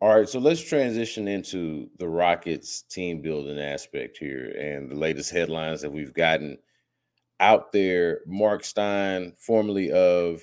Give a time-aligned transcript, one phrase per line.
[0.00, 5.32] All right, so let's transition into the Rockets team building aspect here and the latest
[5.32, 6.56] headlines that we've gotten
[7.40, 8.20] out there.
[8.24, 10.40] Marc Stein, formerly of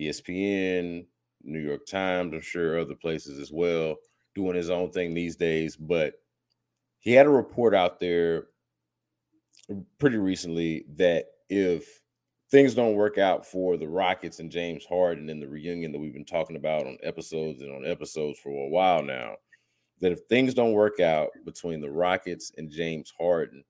[0.00, 1.04] ESPN,
[1.42, 3.96] New York Times, I'm sure other places as well,
[4.34, 5.76] doing his own thing these days.
[5.76, 6.14] But
[7.00, 8.46] he had a report out there
[9.98, 12.00] pretty recently that if
[12.52, 16.12] things don't work out for the Rockets and James Harden in the reunion that we've
[16.12, 19.36] been talking about on episodes and on episodes for a while now,
[20.00, 23.64] that if things don't work out between the Rockets and James Harden,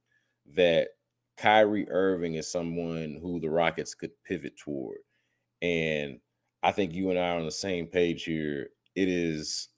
[0.57, 0.89] that
[1.37, 4.99] Kyrie Irving is someone who the Rockets could pivot toward.
[5.63, 6.19] And
[6.65, 8.71] I think you and I are on the same page here.
[8.97, 9.69] It is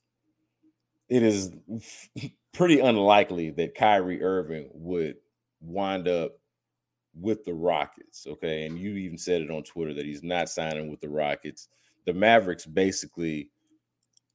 [1.10, 1.52] it is
[2.54, 5.16] pretty unlikely that Kyrie Irving would
[5.60, 6.38] wind up
[7.18, 8.26] with the Rockets.
[8.26, 8.66] Okay.
[8.66, 11.68] And you even said it on Twitter that he's not signing with the Rockets.
[12.06, 13.50] The Mavericks basically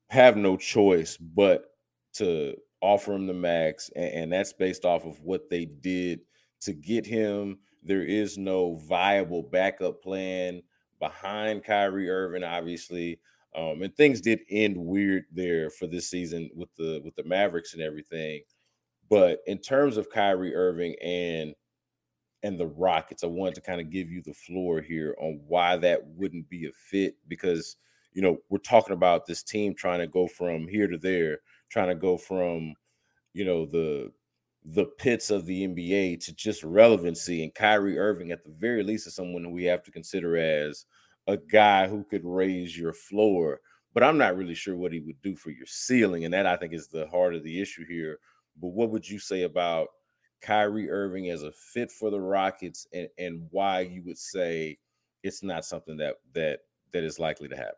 [0.08, 1.72] have no choice but
[2.14, 3.90] to offer him the max.
[3.96, 6.22] And, and that's based off of what they did
[6.62, 7.60] to get him.
[7.84, 10.62] There is no viable backup plan
[11.00, 13.20] behind Kyrie Irving, obviously.
[13.56, 17.74] Um, and things did end weird there for this season with the with the Mavericks
[17.74, 18.42] and everything.
[19.10, 21.56] But in terms of Kyrie Irving and
[22.44, 25.78] and the Rockets, I wanted to kind of give you the floor here on why
[25.78, 27.76] that wouldn't be a fit because
[28.14, 31.90] you know we're talking about this team trying to go from here to there, trying
[31.90, 32.74] to go from
[33.34, 34.12] you know the
[34.66, 37.44] the pits of the NBA to just relevancy.
[37.44, 40.86] And Kyrie Irving, at the very least, is someone who we have to consider as
[41.28, 43.62] a guy who could raise your floor.
[43.94, 46.26] But I'm not really sure what he would do for your ceiling.
[46.26, 48.20] And that I think is the heart of the issue here.
[48.62, 49.88] But what would you say about
[50.42, 54.78] Kyrie Irving as a fit for the Rockets and, and why you would say
[55.24, 57.76] it's not something that that that is likely to happen?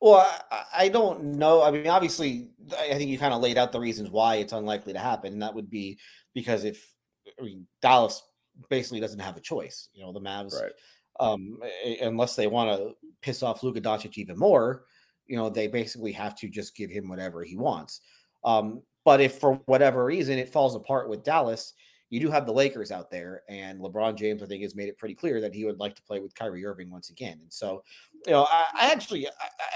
[0.00, 1.62] Well, I, I, don't know.
[1.62, 2.48] I mean, obviously,
[2.78, 5.32] I think you kind of laid out the reasons why it's unlikely to happen.
[5.32, 5.98] And that would be
[6.34, 6.92] because if
[7.40, 8.22] I mean, Dallas
[8.68, 10.72] basically doesn't have a choice, you know, the Mavs, right.
[11.20, 11.58] um,
[12.02, 14.84] unless they want to piss off Luka Doncic even more,
[15.26, 18.00] you know, they basically have to just give him whatever he wants.
[18.44, 21.74] Um, but if for whatever reason it falls apart with Dallas,
[22.10, 24.98] you do have the Lakers out there, and LeBron James, I think, has made it
[24.98, 27.38] pretty clear that he would like to play with Kyrie Irving once again.
[27.42, 27.82] And so,
[28.26, 29.30] you know, I, I actually I,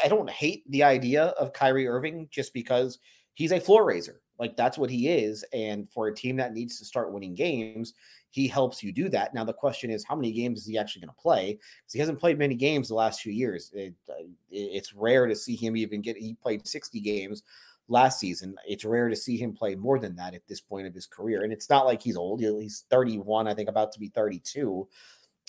[0.05, 2.99] I, don't hate the idea of Kyrie Irving just because
[3.35, 4.21] he's a floor raiser.
[4.39, 5.45] Like that's what he is.
[5.53, 7.95] And for a team that needs to start winning games,
[8.31, 9.35] he helps you do that.
[9.35, 11.55] Now the question is, how many games is he actually going to play?
[11.55, 13.73] Because he hasn't played many games the last few years.
[13.75, 16.17] It, uh, it's rare to see him even get.
[16.17, 17.43] He played sixty games
[17.89, 18.55] last season.
[18.67, 21.43] It's rare to see him play more than that at this point of his career.
[21.43, 22.41] And it's not like he's old.
[22.41, 24.89] He's 31, I think, about to be 32.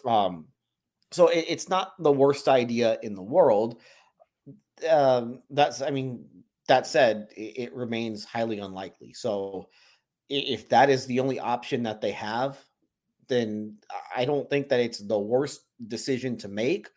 [0.06, 0.46] Um,
[1.12, 3.80] so it, it's not the worst idea in the world.
[4.90, 6.26] Um, that's, I mean,
[6.68, 9.14] that said, it, it remains highly unlikely.
[9.14, 9.70] So
[10.30, 12.58] if that is the only option that they have,
[13.28, 13.78] then
[14.16, 16.90] I don't think that it's the worst decision to make.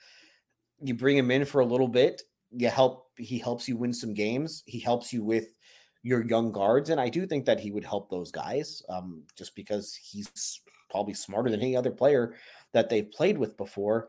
[0.82, 4.14] You bring him in for a little bit you help he helps you win some
[4.14, 4.62] games.
[4.66, 5.56] He helps you with
[6.02, 9.54] your young guards, and I do think that he would help those guys, um, just
[9.54, 12.34] because he's probably smarter than any other player
[12.72, 14.08] that they've played with before.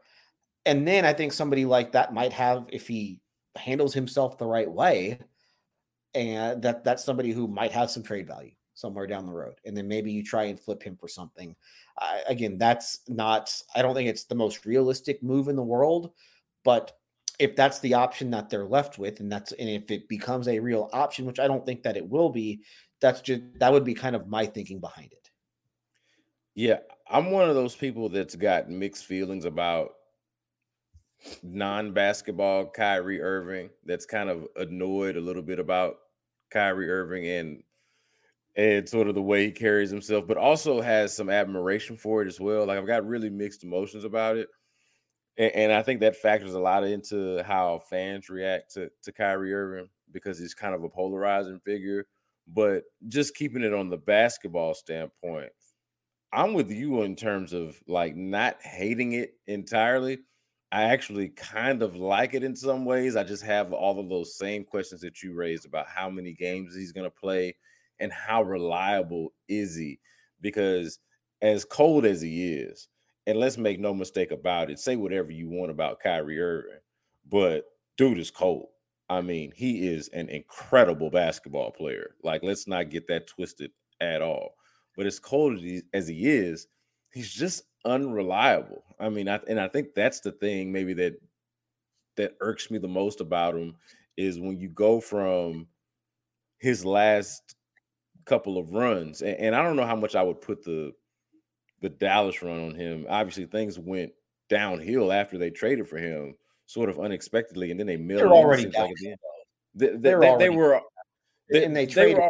[0.65, 3.19] And then I think somebody like that might have, if he
[3.55, 5.19] handles himself the right way,
[6.15, 9.55] and that that's somebody who might have some trade value somewhere down the road.
[9.65, 11.55] And then maybe you try and flip him for something.
[12.27, 13.55] Again, that's not.
[13.75, 16.11] I don't think it's the most realistic move in the world,
[16.63, 16.91] but
[17.39, 20.59] if that's the option that they're left with, and that's and if it becomes a
[20.59, 22.61] real option, which I don't think that it will be,
[23.01, 25.29] that's just that would be kind of my thinking behind it.
[26.55, 26.79] Yeah,
[27.09, 29.91] I'm one of those people that's got mixed feelings about
[31.41, 33.69] non-basketball Kyrie Irving.
[33.85, 35.95] That's kind of annoyed a little bit about
[36.51, 37.63] Kyrie Irving and
[38.55, 42.27] and sort of the way he carries himself, but also has some admiration for it
[42.27, 42.67] as well.
[42.67, 44.49] Like I've got really mixed emotions about it
[45.37, 49.53] and, and, I think that factors a lot into how fans react to, to Kyrie
[49.53, 52.05] Irving because he's kind of a polarizing figure.
[52.47, 55.51] But just keeping it on the basketball standpoint,
[56.31, 60.19] I'm with you in terms of like not hating it entirely.
[60.71, 63.15] I actually kind of like it in some ways.
[63.15, 66.75] I just have all of those same questions that you raised about how many games
[66.75, 67.55] he's going to play
[67.99, 69.99] and how reliable is he?
[70.41, 70.97] Because
[71.43, 72.87] as cold as he is,
[73.27, 74.79] and let's make no mistake about it.
[74.79, 76.79] Say whatever you want about Kyrie Irving,
[77.29, 77.65] but
[77.97, 78.67] dude is cold.
[79.09, 82.15] I mean, he is an incredible basketball player.
[82.23, 83.71] Like, let's not get that twisted
[84.01, 84.55] at all.
[84.95, 86.67] But as cold as he, is,
[87.11, 88.83] he's just unreliable.
[88.99, 91.15] I mean, I, and I think that's the thing maybe that
[92.15, 93.75] that irks me the most about him
[94.17, 95.67] is when you go from
[96.59, 97.55] his last
[98.25, 99.21] couple of runs.
[99.21, 100.93] And, and, I don't know how much I would put the
[101.83, 103.05] the Dallas run on him.
[103.09, 104.13] Obviously, things went
[104.49, 106.33] downhill after they traded for him,
[106.65, 108.21] sort of unexpectedly, and then they milled.
[108.21, 108.87] They're already down.
[108.87, 108.95] Like
[109.75, 110.79] they, they, uh, they, they, were,
[111.53, 112.19] and they traded.
[112.19, 112.29] Were,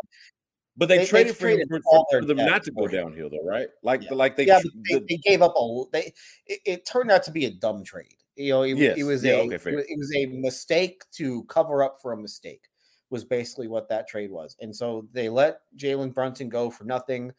[0.76, 3.68] but they, they traded for, him for, for them not to go downhill, though, right?
[3.84, 4.14] Like, yeah.
[4.16, 4.60] like they, yeah,
[4.90, 5.84] they, the, they, gave up a.
[5.92, 6.14] They
[6.48, 8.16] it, it, turned out to be a dumb trade.
[8.36, 8.98] You know, it, yes.
[8.98, 12.64] it was yeah, a okay, it was a mistake to cover up for a mistake.
[13.12, 17.32] Was basically what that trade was, and so they let Jalen Brunson go for nothing,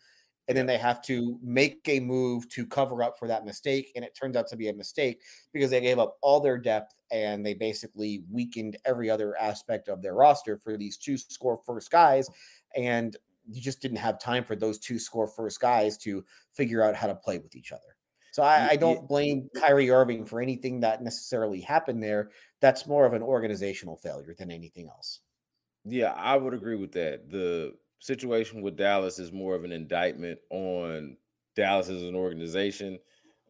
[0.48, 4.04] and then they have to make a move to cover up for that mistake, and
[4.04, 7.44] it turns out to be a mistake because they gave up all their depth and
[7.44, 12.28] they basically weakened every other aspect of their roster for these two score first guys,
[12.76, 13.16] and
[13.50, 17.06] you just didn't have time for those two score first guys to figure out how
[17.06, 17.80] to play with each other.
[18.32, 22.30] So I, I, don't blame Kyrie Irving for anything that necessarily happened there.
[22.60, 25.20] That's more of an organizational failure than anything else.
[25.84, 27.30] Yeah, I would agree with that.
[27.30, 27.74] The
[28.04, 31.16] situation with Dallas is more of an indictment on
[31.56, 32.98] Dallas as an organization.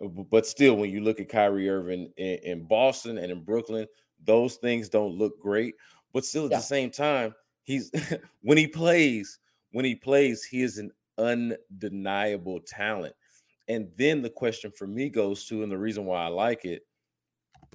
[0.03, 3.87] Uh, but still, when you look at Kyrie Irving in, in Boston and in Brooklyn,
[4.25, 5.75] those things don't look great.
[6.13, 6.59] But still, at yeah.
[6.59, 7.35] the same time,
[7.65, 7.91] he's
[8.43, 9.41] when he plays,
[9.73, 13.15] when he plays, he is an undeniable talent.
[13.67, 16.83] And then the question for me goes to, and the reason why I like it,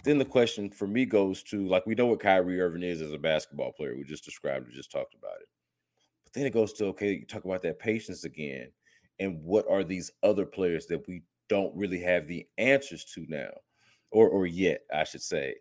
[0.06, 3.12] then the question for me goes to, like we know what Kyrie Irving is as
[3.12, 3.98] a basketball player.
[3.98, 5.48] We just described we just talked about it.
[6.30, 8.72] But then it goes to, okay, you talk about that patience again.
[9.20, 13.50] And what are these other players that we don't really have the answers to now,
[14.12, 15.56] or or yet, I should say.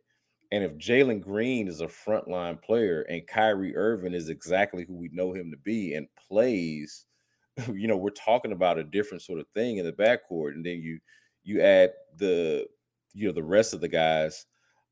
[0.53, 5.11] And if Jalen Green is a frontline player and Kyrie Irving is exactly who we
[5.13, 7.07] know him to be and plays
[7.73, 10.81] you know, we're talking about a different sort of thing in the backcourt, and then
[10.81, 10.99] you
[11.45, 12.67] you add the
[13.15, 14.47] you know the rest of the guys,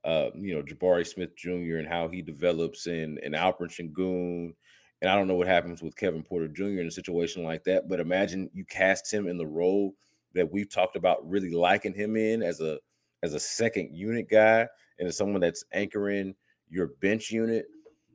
[0.05, 1.77] uh, you know, Jabari Smith Jr.
[1.77, 4.55] and how he develops in and Alperen Sengun,
[5.03, 6.81] and I don't know what happens with Kevin Porter Jr.
[6.81, 9.95] in a situation like that, but imagine you cast him in the role
[10.35, 12.79] that we've talked about really liking him in as a
[13.23, 14.67] as a second unit guy
[14.99, 16.35] and as someone that's anchoring
[16.69, 17.67] your bench unit.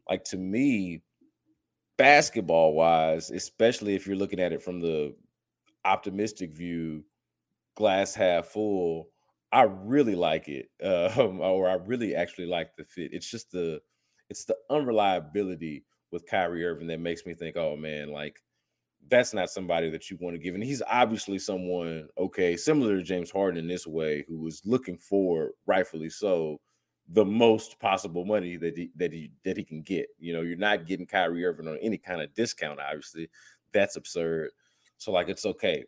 [0.09, 1.01] Like to me,
[1.97, 5.15] basketball wise, especially if you're looking at it from the
[5.85, 7.03] optimistic view,
[7.75, 9.09] glass half full,
[9.51, 10.69] I really like it.
[10.83, 13.13] Um, or I really actually like the fit.
[13.13, 13.81] It's just the
[14.29, 18.41] it's the unreliability with Kyrie Irving that makes me think, oh man, like
[19.09, 20.55] that's not somebody that you want to give.
[20.55, 24.97] And he's obviously someone, okay, similar to James Harden in this way, who was looking
[24.97, 26.59] for, rightfully so,
[27.09, 30.07] the most possible money that he that he that he can get.
[30.19, 32.79] You know, you're not getting Kyrie Irving on any kind of discount.
[32.79, 33.29] Obviously,
[33.73, 34.51] that's absurd.
[34.97, 35.83] So like, it's okay.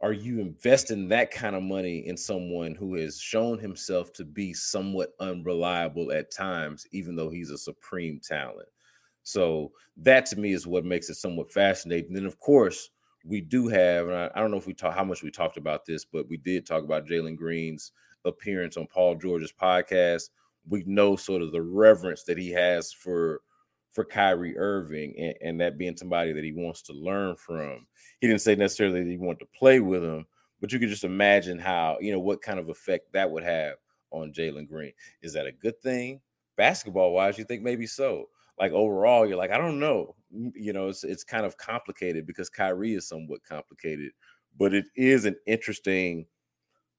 [0.00, 4.52] Are you investing that kind of money in someone who has shown himself to be
[4.52, 8.68] somewhat unreliable at times, even though he's a supreme talent?
[9.24, 12.08] So that to me is what makes it somewhat fascinating.
[12.08, 12.90] And then, of course,
[13.24, 15.56] we do have, and I, I don't know if we talk how much we talked
[15.56, 17.92] about this, but we did talk about Jalen Green's
[18.24, 20.30] appearance on Paul George's podcast,
[20.68, 23.40] we know sort of the reverence that he has for
[23.92, 27.86] for Kyrie Irving and, and, that being somebody that he wants to learn from.
[28.20, 30.26] He didn't say necessarily that he wanted to play with him,
[30.60, 33.76] but you could just imagine how, you know, what kind of effect that would have
[34.10, 34.92] on Jalen Green.
[35.22, 36.20] Is that a good thing?
[36.56, 38.28] Basketball wise, you think maybe so.
[38.58, 40.16] Like overall, you're like, I don't know.
[40.30, 44.12] You know, it's it's kind of complicated because Kyrie is somewhat complicated,
[44.56, 46.26] but it is an interesting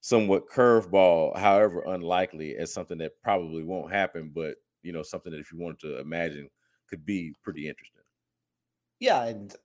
[0.02, 5.40] somewhat curveball, however unlikely, as something that probably won't happen, but you know, something that
[5.40, 6.50] if you wanted to imagine
[6.88, 8.04] could be pretty interesting.
[9.00, 9.56] Yeah, and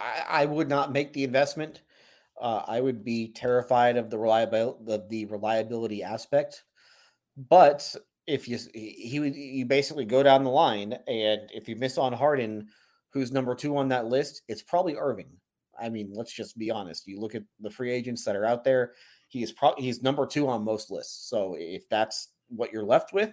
[0.00, 1.82] I, I would not make the investment.
[2.40, 6.64] Uh, I would be terrified of the reliability of the reliability aspect.
[7.36, 7.96] But
[8.28, 12.12] if you he would you basically go down the line, and if you miss on
[12.12, 12.68] Harden,
[13.10, 15.30] who's number two on that list, it's probably Irving.
[15.80, 17.06] I mean, let's just be honest.
[17.06, 18.92] You look at the free agents that are out there.
[19.28, 21.28] He is probably he's number two on most lists.
[21.28, 23.32] So if that's what you're left with,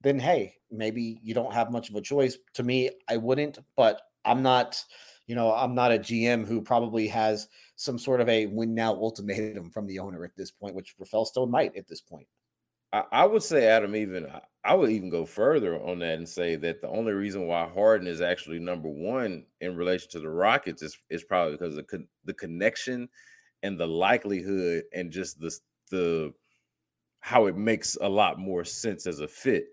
[0.00, 2.38] then hey, maybe you don't have much of a choice.
[2.54, 4.82] To me, I wouldn't, but I'm not,
[5.26, 8.94] you know, I'm not a GM who probably has some sort of a win now
[8.94, 12.26] ultimatum from the owner at this point, which Rafael Stone might at this point.
[12.92, 14.26] I, I would say, Adam, even
[14.64, 18.06] I would even go further on that and say that the only reason why Harden
[18.06, 22.34] is actually number one in relation to the Rockets is, is probably because the, the
[22.34, 23.08] connection
[23.62, 25.56] and the likelihood and just the
[25.90, 26.32] the
[27.20, 29.66] how it makes a lot more sense as a fit.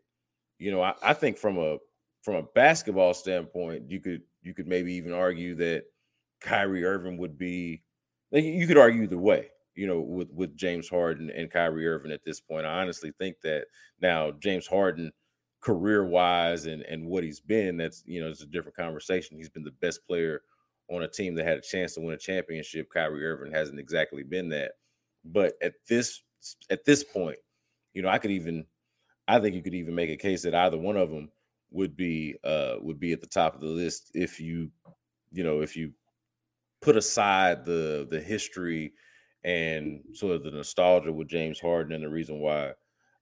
[0.60, 1.78] You know, I, I think from a
[2.22, 5.84] from a basketball standpoint, you could you could maybe even argue that
[6.42, 7.84] Kyrie Irving would be
[8.32, 12.24] you could argue either way, you know, with with James Harden and Kyrie Irving at
[12.26, 12.66] this point.
[12.66, 13.68] I honestly think that
[14.02, 15.12] now James Harden
[15.62, 19.38] career wise and and what he's been, that's you know it's a different conversation.
[19.38, 20.42] He's been the best player
[20.90, 22.90] on a team that had a chance to win a championship.
[22.92, 24.72] Kyrie Irving hasn't exactly been that,
[25.24, 26.24] but at this
[26.72, 27.38] at this point,
[27.94, 28.66] you know, I could even,
[29.28, 31.30] I think you could even make a case that either one of them
[31.70, 34.72] would be uh would be at the top of the list if you,
[35.32, 35.92] you know, if you
[36.82, 38.94] put aside the the history
[39.48, 42.74] and sort of the nostalgia with James Harden and the reason why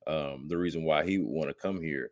[0.08, 2.10] um the reason why he would want to come here.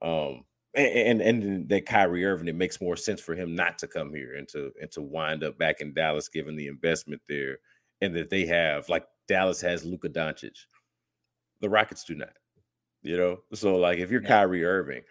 [0.00, 0.44] Um
[0.74, 4.14] and, and and that Kyrie Irving, it makes more sense for him not to come
[4.14, 7.58] here and to and to wind up back in Dallas, given the investment there,
[8.00, 10.58] and that they have like Dallas has Luka Doncic,
[11.60, 12.34] the Rockets do not.
[13.02, 14.28] You know, so like if you're yeah.
[14.28, 15.02] Kyrie Irving,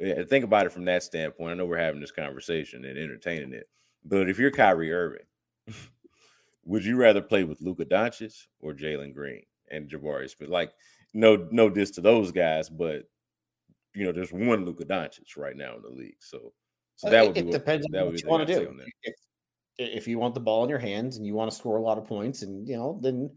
[0.00, 1.52] eh, think about it from that standpoint.
[1.52, 3.68] I know we're having this conversation and entertaining it,
[4.04, 5.26] but if you're Kyrie Irving,
[6.64, 10.50] would you rather play with Luka Doncic or Jalen Green and Jabari Smith?
[10.50, 10.72] Like,
[11.12, 13.04] no, no diss to those guys, but
[13.94, 16.16] you know, there's one Luka Doncic right now in the league.
[16.18, 16.52] So,
[16.96, 18.76] so uh, that would it, be it depends on what you want to do.
[19.02, 19.14] If,
[19.78, 21.98] if, you want the ball in your hands and you want to score a lot
[21.98, 23.30] of points, and you know, then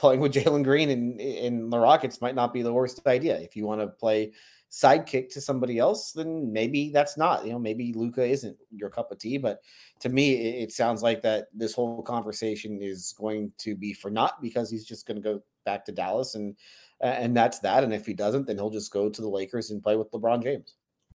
[0.00, 3.38] playing with Jalen Green and in the Rockets might not be the worst idea.
[3.38, 4.32] If you want to play
[4.70, 7.44] sidekick to somebody else, then maybe that's not.
[7.44, 9.36] You know, maybe Luka isn't your cup of tea.
[9.36, 9.60] But
[10.00, 14.10] to me, it, it sounds like that this whole conversation is going to be for
[14.10, 16.56] naught because he's just going to go back to Dallas and
[17.02, 17.82] and that's that.
[17.82, 20.42] And if he doesn't, then he'll just go to the Lakers and play with LeBron
[20.42, 20.74] James.